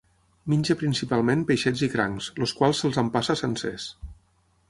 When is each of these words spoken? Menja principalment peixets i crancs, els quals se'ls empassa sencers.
Menja 0.51 0.75
principalment 0.79 1.43
peixets 1.51 1.83
i 1.89 1.91
crancs, 1.97 2.31
els 2.45 2.55
quals 2.61 2.81
se'ls 2.85 2.99
empassa 3.05 3.39
sencers. 3.43 3.89